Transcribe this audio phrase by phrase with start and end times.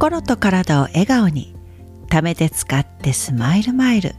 [0.00, 1.54] 心と体を笑顔に。
[2.08, 4.14] 貯めて使ってスマイルマイル。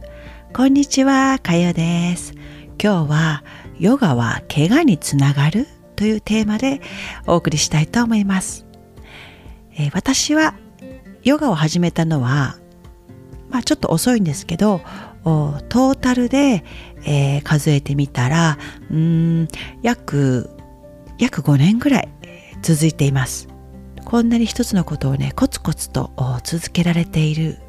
[0.54, 2.36] こんにちはかよです。
[2.80, 3.44] 今日は
[3.80, 5.66] ヨガは怪我につながる？
[5.96, 6.82] というテーマで
[7.26, 8.68] お送りしたいと思います、
[9.74, 10.54] えー、私は
[11.24, 12.60] ヨガを始めたのは
[13.50, 14.82] まあちょっと遅いんですけど
[15.24, 16.64] トータルで、
[17.08, 18.60] えー、数えてみたら
[18.92, 19.48] うん
[19.82, 20.52] 約
[21.18, 22.10] 約5年ぐらい
[22.62, 23.51] 続いています。
[24.12, 26.12] こんなに一つのことをねコツコツと
[26.44, 27.60] 続けられている。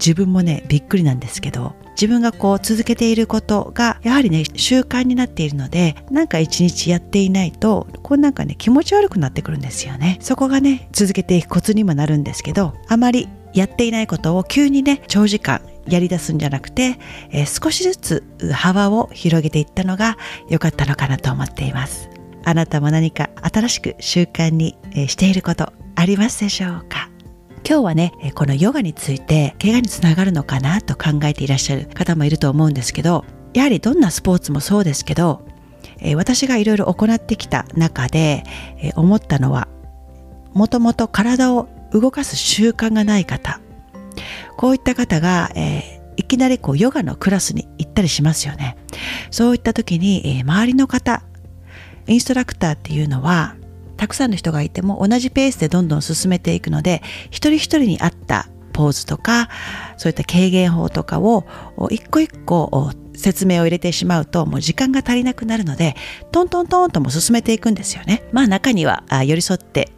[0.00, 10.18] 自分もねびっくりなんですけど自分がこう続けていることがやはりね習慣になっているのでなんか一日やっていないとこうなんかね気持ち悪くなってくるんですよね。
[10.20, 16.98] そこがね続けていくコツにもなるんですけどあまりやっていないことを急にね長時間やり出すんじゃなくて、
[17.30, 20.18] えー、少しずつ幅を広げていったのが
[20.50, 22.10] 良かったのかなと思っています。
[22.42, 24.76] あなたも何か新しく習慣に
[25.06, 27.08] していることありますでしょうか？
[27.66, 33.24] 今日はねこのヨガについて怪我につながるのかなと考えていらっしゃる方もいると思うんですけど
[33.54, 35.46] やはりどんなスポーツもそうですけど
[36.16, 38.44] 私がいろいろ行ってきた中で
[38.96, 39.68] 思ったのは
[40.52, 43.60] もともと体を動かす習慣がない方。
[44.56, 48.76] こういった方が、えー、いきなりこうヨガのクラスに行ったりしますよね。
[49.30, 51.22] そういった時に、えー、周りの方
[52.06, 53.56] インストラクターっていうのは
[53.96, 59.48] たくさんの人がいても同じペースでどんどん進めていくので一人一人に合ったポーズとか
[59.96, 61.46] そういった軽減法とかを
[61.90, 65.94] 一個一個説明を入れてしまうともう時間が足りなくなるので
[66.32, 68.28] トントントンとも進めていくんですよね。
[68.32, 69.92] まあ中には寄り添って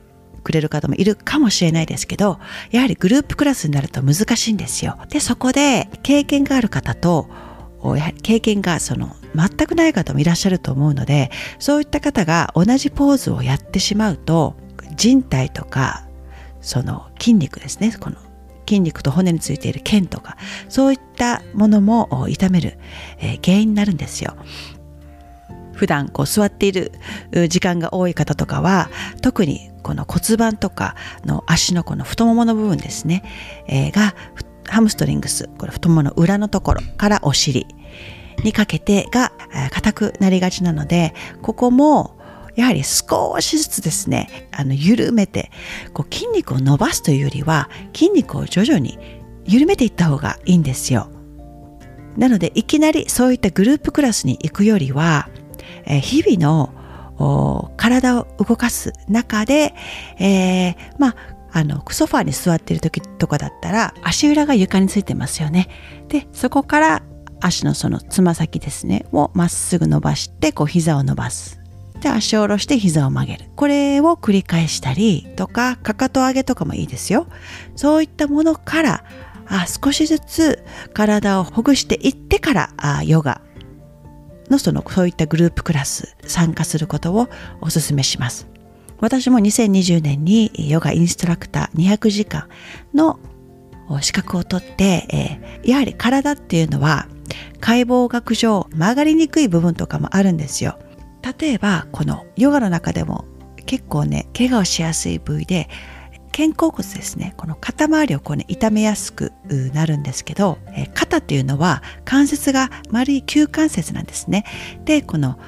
[0.45, 2.39] くれる方もいるかもしれないですけど
[2.71, 4.99] やはりグループクラスになると難しいんですよ。
[5.09, 7.29] でそこで経験がある方と
[7.83, 14.55] やはり経験がその全くない方もいらっしゃると思うのでそういった方が同じポーズをやってしまうと
[14.97, 16.07] 人体とか
[16.61, 18.17] その筋肉ですねこの
[18.67, 20.37] 筋肉と骨についている腱とか
[20.69, 22.79] そういったものも痛める、
[23.19, 24.37] え、原因になるんですよ。
[25.73, 26.91] 普段こう座っている
[27.49, 28.89] 時間が多い方とかは
[29.21, 33.23] 特にこの骨盤とかの足のこの太ももの部分ですね、
[33.69, 34.15] えー、が
[34.69, 37.67] ハムストリングスこれ太ももの裏のところからお尻
[38.45, 39.33] にかけてが
[39.71, 42.17] 硬くなりがちなのでここも
[42.57, 45.51] やはり少しずつですねあの緩めて
[45.93, 48.99] こう筋肉を伸ばすというよりは筋肉を徐々に
[49.45, 51.11] 緩めていった方がいいんですよ。
[52.17, 55.29] なのでいきなりそういったグループクラスに行くよりは
[55.85, 59.75] 日々の体を動かす中で、
[60.19, 61.17] えー、まあ
[61.53, 65.69] あのソファーに座っている時とかだったら足裏が床についてますよね。
[66.09, 67.03] でそこから
[67.41, 71.61] 足のそのつま先ですねをまっすぐ伸ばしてこう膝を伸ばす。
[72.01, 73.47] で足を下ろして膝を曲げる。
[73.57, 77.27] これを繰り返したりとかかかと上げとかもいいですよ。
[77.75, 79.05] そういったものから
[79.49, 83.41] あ少しずつ体をほぐしていってからあヨガ。
[84.51, 87.29] のそのそういったグループクラス参加することを
[87.61, 88.47] お勧めします。
[89.01, 92.49] 私も2020年にヨガインストラクター200時間
[92.95, 93.19] の
[94.01, 97.09] 資格を取って、えー、やはり体っていうのは
[97.61, 100.79] 解剖学上曲がりにくい部分とかもあるんですよ。
[101.41, 103.25] 例えばこのヨガの中でも
[103.65, 105.69] 結構ね怪我をしやすい部位で
[106.37, 109.33] 肩甲骨ですねこの肩周りをこうね痛めやすく
[109.73, 114.45] なるんですけど、えー、肩っていうのは関節が丸い球関節なんですね。
[114.85, 115.39] でこの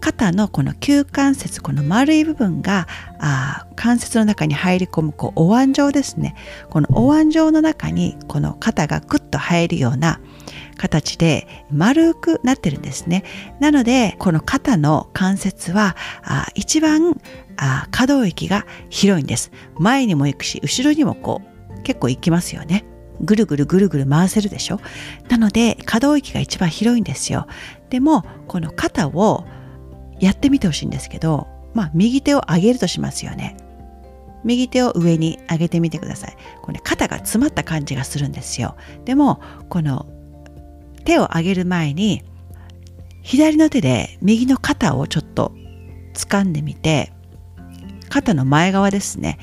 [0.00, 2.88] 肩のこの球関節この丸い部分が
[3.18, 6.34] あ関節の中に入り込むこうお椀状ですね。
[6.70, 10.20] このお椀状の中にこの肩がグッと入るような
[10.76, 13.24] 形で丸くなってるんですね。
[13.60, 17.20] なのでこの肩の関節はあ一番
[17.56, 19.52] あ可動域が広いんです。
[19.78, 21.42] 前にも行くし後ろにもこ
[21.78, 22.84] う結構行きますよね。
[23.20, 24.80] ぐるぐるぐるぐる回せるでしょ。
[25.28, 27.46] なので可動域が一番広いんですよ。
[27.90, 29.44] でもこの肩を
[30.20, 33.56] やってみてほしいんですけど、まあ、右手を上げるとしますよね。
[34.44, 36.36] 右手を上に上げてみてください。
[36.62, 38.76] これ、ね、肩が詰まった感じがするんですよ。
[39.04, 40.06] でも、この
[41.04, 42.22] 手を上げる前に、
[43.22, 45.52] 左の手で右の肩をちょっと
[46.14, 47.12] 掴んでみて、
[48.08, 49.38] 肩の前側ですね。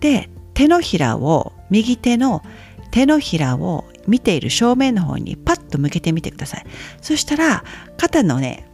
[0.00, 2.42] で、手のひらを、右手の
[2.90, 6.66] 手のひらを見ている正面の方にパッと向けてみてください。
[7.00, 7.64] そしたら、
[7.96, 8.68] 肩のね、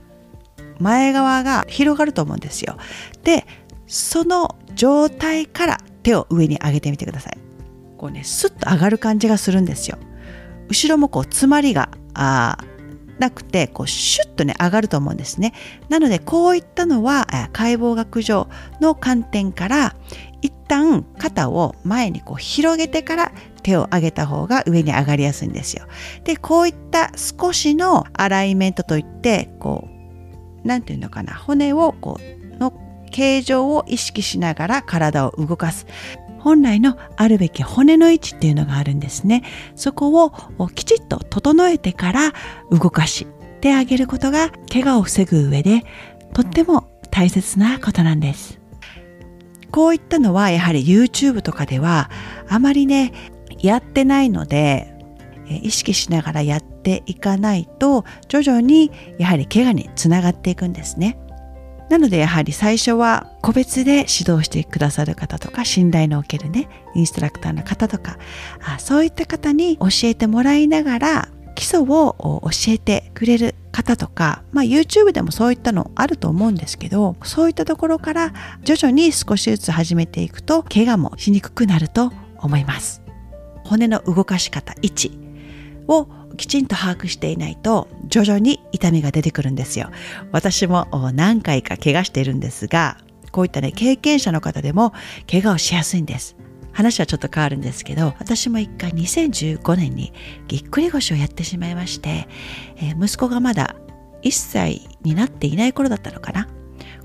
[0.79, 2.77] 前側が広がると思うんですよ。
[3.25, 3.47] で、
[3.87, 7.39] その状態から手を上に上げてみてください。
[7.97, 9.99] こうね、スッと上がる感じがするんですよ。
[10.69, 12.59] 後ろもこう、詰まりが、あ
[13.19, 15.53] なくてこうシュッとね上がると思うんですね
[15.89, 18.49] なのでこういったのは解剖学上
[18.81, 19.97] の観点から
[20.41, 23.33] 一旦肩を前にこう広げてから
[23.63, 25.87] 手を上げた方が上に上がりやすいんですよ
[26.25, 29.98] でこういった少しのアライメントといってこう
[30.69, 32.73] 何て言うのかな骨をこうの
[33.11, 35.87] 形状を意識しながら体を動かす。
[36.39, 39.43] 本来のあるべき骨の位置っていうのがあるんですね。
[39.75, 42.33] そこをきちっと整えてから
[42.71, 43.27] 動かし
[43.61, 45.83] てあげることが怪我を防ぐ上で
[46.35, 48.61] とっても大切なことなんです。
[49.73, 52.11] こういったのはやはり YouTube とかでは
[52.49, 53.13] あまりね
[53.59, 54.95] やってないので
[55.49, 61.19] 意識しながらやっていかないと徐々にやはり怪我につながっていくんですね。
[61.89, 68.19] なのでやはり最初は個別で指導してくださる方とか信頼のおけるねインストラクターの方とか
[68.63, 78.33] あそういった方に教えてもらいながら基礎を教えてくれる方とか、まあ、YouTube でもそういったのあると思うんですけどそういったところから
[78.63, 83.03] 徐々に少しずつ始めていくと怪我もしにくくなると思います。
[83.65, 85.19] 骨の動かし方位置
[85.89, 89.91] をきちんと把握していないと徐々に痛みが出てくるんですよ。
[90.33, 92.99] 私も何回か怪我しているんですが
[93.33, 94.93] こういったね経験者の方でも
[95.31, 96.37] 怪我をしやすいんです。
[96.73, 100.13] 話はちょっと変わるんですけど私も一回2015年に
[100.47, 102.29] ぎっくり腰をやってしまいまして、
[102.77, 103.75] えー、息子がまだ
[104.23, 106.49] 1歳になっていない頃だったのかな。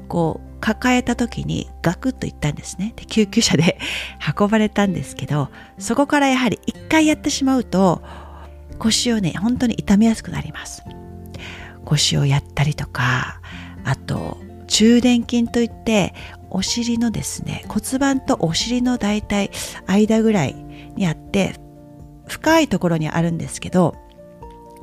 [0.08, 2.94] こう抱えた時にガクッといったんですね。
[2.96, 3.80] で救急車で
[4.40, 8.02] 運ばれたんですけどそこからやはり一回やってしまうと
[8.80, 10.84] 腰をね本当に痛めやすくなります。
[11.86, 13.42] 腰をやったりとか
[13.84, 14.38] あと
[14.68, 16.14] 中殿筋といって
[16.50, 19.52] お尻のですね骨盤とお尻の大体
[19.86, 20.56] 間ぐらい
[20.96, 21.56] にあって
[22.28, 23.96] 深いところにあるんですけど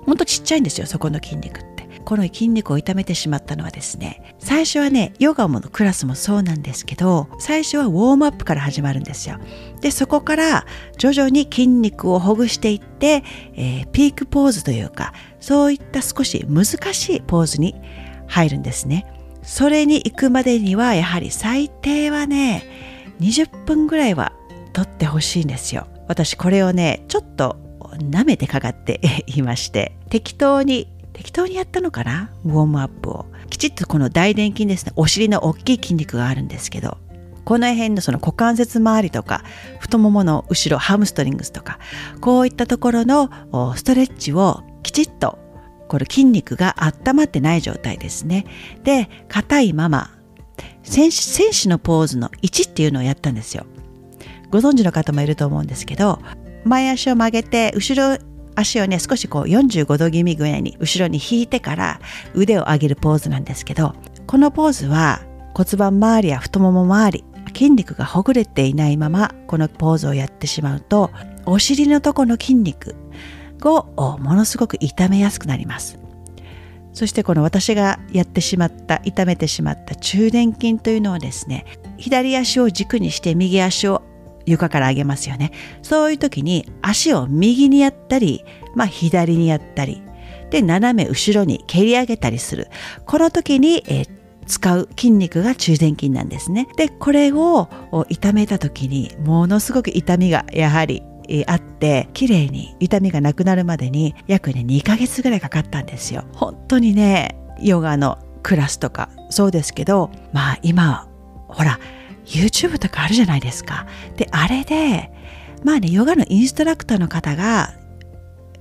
[0.04, 1.69] ほんとちっちゃいんですよそこの筋肉って。
[2.10, 9.38] この筋肉を痛めてしまったのはですね最初はねヨガものクラスもそうなんですけど最初はウォームアップから始まるんですよ。
[9.80, 10.66] でそこから
[10.98, 13.22] 徐々に筋肉をほぐしていって、
[13.54, 17.76] えー、ピークポーズというかそういった少し難しいポーズに
[18.26, 19.06] 入るんですね。
[19.44, 22.64] それに行くまでにはやはり最低はね
[23.20, 24.32] 20分ぐらいは
[24.72, 25.86] 取ってほしいんですよ。
[26.08, 27.56] 私これをねちょっと
[27.98, 32.30] 舐めてかかっていまして適当に適当にやったのかな？
[32.44, 33.26] ウォームアップを。
[33.50, 34.92] きちっとこの大臀筋ですね。
[34.96, 36.98] お尻の大きい筋肉があるんですけど
[37.44, 39.42] この辺のその股関節周りとか
[39.80, 41.78] 太ももの後ろハムストリングスとか
[42.20, 43.28] こういったところの
[43.76, 45.38] ストレッチをきちっと
[45.88, 48.46] これ筋肉が温まってない状態ですね。
[48.84, 50.10] で硬いまま
[50.82, 53.66] 戦士戦士のポーズの1っていうのをやったんですよ。
[54.50, 56.20] ご存知の方もいると思うんですけど
[56.64, 58.18] 前足を曲げて後ろ
[58.60, 62.00] 足をね少しこう45度気味ぐらいに後ろに引いてから
[62.34, 63.94] 腕を上げるポーズなんですけど
[64.26, 65.20] このポーズは
[65.54, 71.10] 骨盤周りや太もも周り筋肉がほぐれていないままこのポーズをやってしまうと
[71.46, 72.94] お尻のとこの筋肉
[73.62, 75.98] をものすごく痛めやすくなります。
[76.92, 81.64] そしてこの私がやってしまった痛めてしまった中殿筋というのはですね
[81.96, 84.02] 左足を軸にして右足を
[84.50, 85.52] 床から上げますよね。
[85.82, 88.44] そういう時に足を右にやったり、
[88.74, 90.02] まあ、左にやったり
[90.50, 92.68] で斜め後ろに蹴り上げたりする。
[93.06, 94.08] この時に、えー、
[94.46, 96.68] 使う筋肉が中殿筋なんですね。
[96.76, 97.68] でこれを
[98.08, 101.02] 痛めた時にものすごく痛みがやはり
[101.46, 106.24] あって綺麗に痛みがなくなるまでに約ね2ヶ月ぐらいかかったんですよ。
[106.32, 111.08] 本当にねヨガのクラスとかそうですけどまあ今
[111.46, 111.78] ほら
[112.30, 113.86] YouTube とかあるじゃないですか。
[114.16, 115.10] で、あれで、
[115.64, 117.74] まあね、ヨガのインストラクターの方が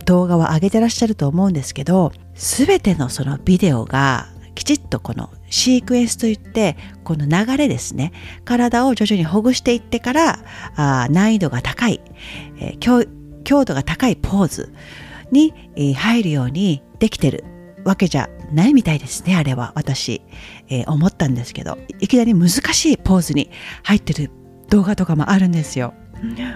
[0.05, 8.11] 動画を上げてらっしゃると思うんですけど、すべてのそのビデオがきちっとこのシークエンスといってこの流れですね
[8.43, 10.39] 体を徐々にほぐしていってから
[10.75, 12.01] あ難易度が高い、
[12.59, 13.05] えー、強
[13.45, 14.73] 強度が高いポーズ
[15.31, 15.53] に、
[15.95, 17.45] 入るようにできてる
[17.85, 20.21] わけじゃないみたいですねあれは私、
[20.67, 23.49] えー、思ったんですけどいきなり難しいポーズに
[23.83, 24.31] 入ってる
[24.69, 25.93] 動画とかもあるんですよ。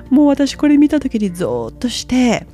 [0.09, 2.45] もう私これ見た時にゾーッとして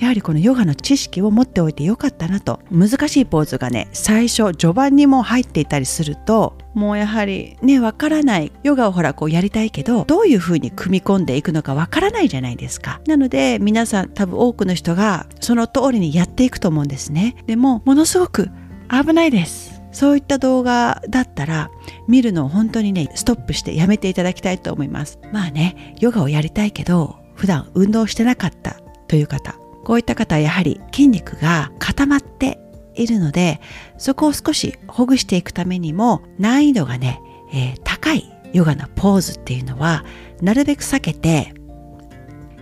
[0.00, 2.60] やはりこのヨガの知識を持っておいてよかったなと。
[2.70, 13.02] 難しいポーズがね最初序盤にも入っていたりするともうやはりねわからないヨガをほらこうやりたいけどどういうふうに組み込んでいくのかわからないじゃないですか。
[13.06, 17.36] なので皆さん多分多くの人がその通りにやっていくと思うんですね。
[17.46, 18.48] でもものすごく
[18.90, 19.80] 危ないです。
[19.92, 21.70] そういった動画だったら
[22.06, 25.18] 見るのを本当にねストップしてやめていただきたいと思います。
[25.32, 28.76] まあねヨガをやりたいけど普段運動してなかった
[29.08, 32.60] という方こういった方はやはり筋肉が固まって
[32.94, 33.60] いるので
[33.98, 37.20] そこを少しほぐしていくためにも難易度がね、
[37.52, 40.04] えー、高いヨガのポーズっていうのは
[40.42, 41.54] なるべく避けて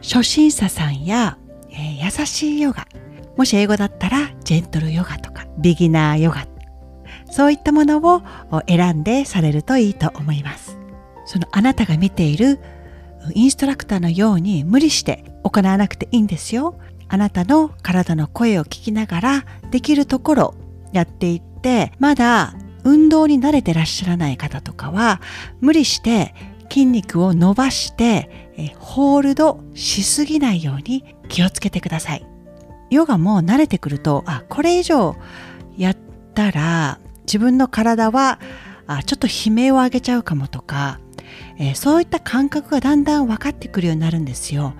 [0.02, 1.38] 初心者さんや、
[1.70, 2.86] えー、優しいヨガ
[3.36, 6.46] もし英語だったらジェントルヨガとかビギナーヨガ。
[7.30, 8.22] そういったものを
[8.66, 10.78] 選んでされるといいと思います。
[11.26, 12.58] そのあなたが見ている
[13.34, 16.78] インストラクターのように無理して行わなくていいんですよ。
[17.08, 20.54] あなたの体の声を聞きながらできるところ
[20.92, 25.20] やっていってまだ運動に慣れてらっしゃらない方とかは
[25.60, 26.34] 無理して
[26.70, 32.26] 筋肉を伸ばしてホールドしすぎないように気をつけてください。
[32.90, 35.16] ヨガも慣れてくるとあこれ以上
[35.78, 35.96] やっ
[36.34, 38.38] たら自分の体は
[38.86, 40.98] あちょっと悲鳴を上げちゃうかもとか、
[41.58, 44.74] えー、そういった感覚がだんだん分かってくるようになるんですよ。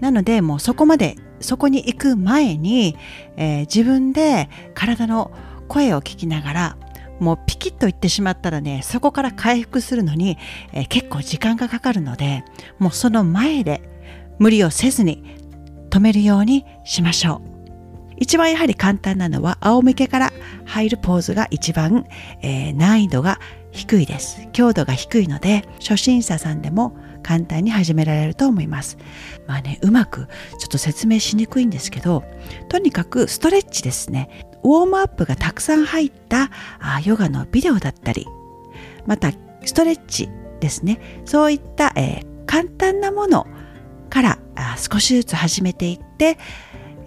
[0.00, 2.96] なのでもうそこまでそこに行く前に、
[3.36, 5.32] えー、自分で体の
[5.68, 6.76] 声を聞きながら
[7.20, 10.36] もうピキッと言ってしまったらねそこから回復するのに、
[10.72, 12.44] えー、結構時間がかかるので
[12.78, 13.82] もうその前で
[14.38, 15.22] 無理をせずに
[15.90, 17.53] 止めるようにしましょう
[18.16, 20.32] 一番やはり簡単なのは仰向けから
[20.64, 22.06] 入るポーズが一番、
[22.42, 23.38] えー、難易度が
[23.70, 24.48] 低いです。
[24.52, 28.98] 強度が低いので初心者さんでも簡単に始められると思います。
[29.46, 30.28] まあねうまく
[30.58, 32.22] ちょっと説明しにくいんですけど
[32.68, 34.46] とにかくストレッチですね。
[34.62, 38.26] ウォームアップがたくさん入ったあヨガのビデオだったり
[39.06, 39.32] また
[39.64, 40.28] ストレッチ
[40.60, 41.00] ですね。
[41.24, 43.46] そういった、えー、簡単なもの
[44.08, 46.38] からあ少しずつ始めていって、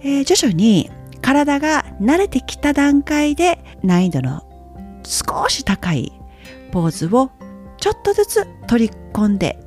[0.02, 0.90] えー、徐々に
[1.28, 4.48] 体が慣れてきた段階で難易度の
[5.04, 6.10] 少し高い
[6.72, 7.30] ポーズを
[7.76, 9.58] ちょっとずつ取り込んで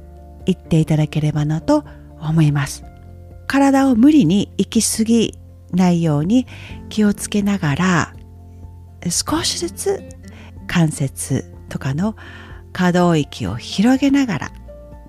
[0.47, 1.85] いっていただければなと
[2.19, 2.83] 思います。
[3.45, 5.37] 体を無理に行き過ぎ
[5.71, 6.47] ないように
[6.89, 8.15] 気をつけながら
[9.07, 10.03] 少しずつ
[10.65, 12.15] 関節とかの
[12.73, 14.51] 可動域を広げながら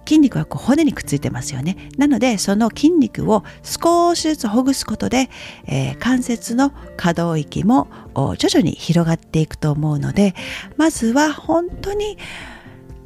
[0.07, 1.77] 筋肉はこう骨にくっついてますよね。
[1.97, 5.31] なのでその筋肉を少しずつほぐすことで、
[5.67, 10.35] えー、関節の可動域も徐々に広がっていくと思うので
[10.77, 12.19] まずは本当に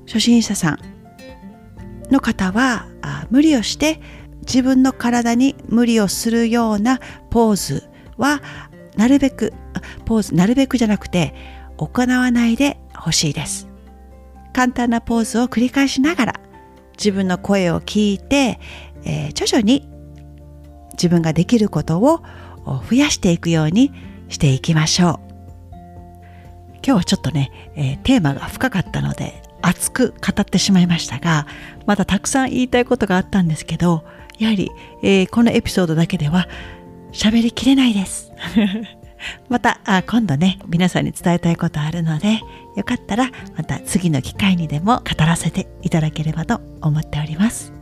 [0.07, 0.79] 初心者さん
[2.11, 2.87] の方は
[3.31, 4.01] 無理をして
[4.43, 7.01] 自分の体に無理をするような
[7.31, 8.41] ポーズは
[8.97, 9.53] なるべく
[10.05, 11.35] ポーズなるべくじゃなくて
[11.77, 13.69] 行わないでほしいです。
[14.53, 16.41] 簡単なポーズを繰り返しながら
[16.97, 18.59] 自分の声を聞いて、
[19.05, 19.89] えー、徐々に
[20.93, 22.23] 自分ができることを
[22.89, 23.93] 増やしていくように
[24.29, 25.27] していきましょう。
[26.87, 31.49] 今日はちょっとね、えー、テーマが深かったので熱く語ってしまいましたが
[31.85, 34.05] まだたくさん言いたいことがあったんですけど
[34.39, 34.71] やはり、
[35.03, 36.47] えー、このエピソードだけでは
[37.13, 38.31] 喋りきれないです。
[39.49, 42.41] またあ今度ね皆さんに伝えたいことあるので
[42.77, 47.73] よかったらまた次の機会にでも語らせていただければと思っております。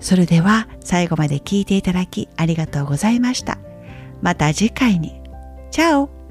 [0.00, 3.58] それでは最後まで聞いていただきありがとうございました。
[4.20, 5.20] また次回に。
[5.70, 6.23] チャオ。